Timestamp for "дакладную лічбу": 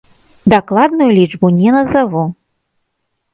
0.53-1.51